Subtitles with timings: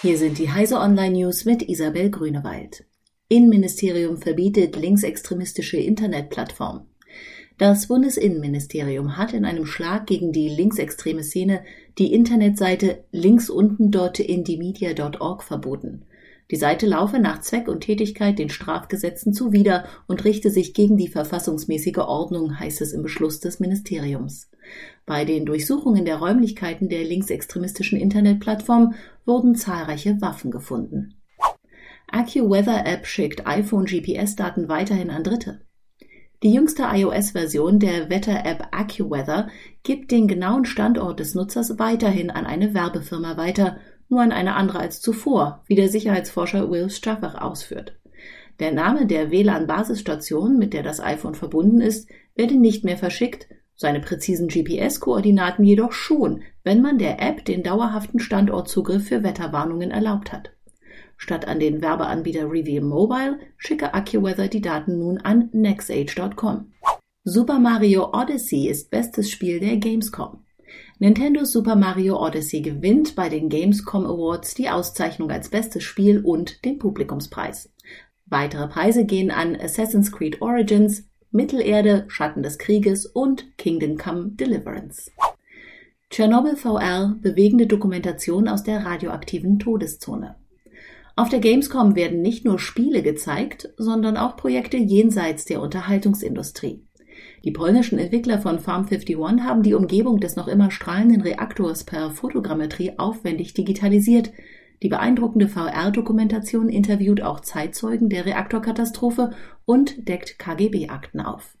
[0.00, 2.84] Hier sind die Heise Online News mit Isabel Grünewald.
[3.28, 6.86] Innenministerium verbietet linksextremistische Internetplattform.
[7.58, 11.64] Das Bundesinnenministerium hat in einem Schlag gegen die linksextreme Szene
[11.98, 16.04] die Internetseite linksunten.indimedia.org verboten.
[16.52, 21.08] Die Seite laufe nach Zweck und Tätigkeit den Strafgesetzen zuwider und richte sich gegen die
[21.08, 24.48] verfassungsmäßige Ordnung, heißt es im Beschluss des Ministeriums.
[25.06, 28.94] Bei den Durchsuchungen der Räumlichkeiten der linksextremistischen Internetplattform
[29.24, 31.14] wurden zahlreiche Waffen gefunden.
[32.10, 35.60] AccuWeather App schickt iPhone GPS-Daten weiterhin an Dritte.
[36.42, 39.48] Die jüngste iOS-Version der Wetter-App AccuWeather
[39.82, 43.78] gibt den genauen Standort des Nutzers weiterhin an eine Werbefirma weiter,
[44.08, 47.98] nur an eine andere als zuvor, wie der Sicherheitsforscher Will Staffach ausführt.
[48.60, 53.48] Der Name der WLAN-Basisstation, mit der das iPhone verbunden ist, werde nicht mehr verschickt,
[53.78, 60.32] seine präzisen GPS-Koordinaten jedoch schon, wenn man der App den dauerhaften Standortzugriff für Wetterwarnungen erlaubt
[60.32, 60.50] hat.
[61.16, 66.72] Statt an den Werbeanbieter Reveal Mobile schicke AccuWeather die Daten nun an nexage.com.
[67.22, 70.44] Super Mario Odyssey ist bestes Spiel der Gamescom.
[70.98, 76.64] Nintendo Super Mario Odyssey gewinnt bei den Gamescom Awards die Auszeichnung als bestes Spiel und
[76.64, 77.72] den Publikumspreis.
[78.26, 85.10] Weitere Preise gehen an Assassin's Creed Origins, Mittelerde, Schatten des Krieges und Kingdom Come Deliverance.
[86.10, 90.36] Chernobyl VR bewegende Dokumentation aus der radioaktiven Todeszone.
[91.16, 96.82] Auf der Gamescom werden nicht nur Spiele gezeigt, sondern auch Projekte jenseits der Unterhaltungsindustrie.
[97.44, 102.10] Die polnischen Entwickler von Farm 51 haben die Umgebung des noch immer strahlenden Reaktors per
[102.10, 104.32] Fotogrammetrie aufwendig digitalisiert.
[104.82, 109.32] Die beeindruckende VR-Dokumentation interviewt auch Zeitzeugen der Reaktorkatastrophe
[109.64, 111.56] und deckt KGB-Akten auf.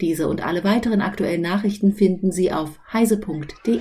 [0.00, 3.80] Diese und alle weiteren aktuellen Nachrichten finden Sie auf heise.de.